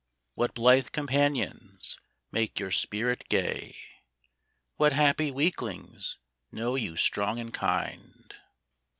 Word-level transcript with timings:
What 0.33 0.55
blithe 0.55 0.87
companions 0.93 1.99
make 2.31 2.59
your 2.59 2.71
spirit 2.71 3.23
gay, 3.29 3.77
What 4.77 4.93
happy 4.93 5.29
weaklings 5.29 6.17
know 6.51 6.73
you 6.73 6.95
strong 6.95 7.39
and 7.39 7.53
kind? 7.53 8.33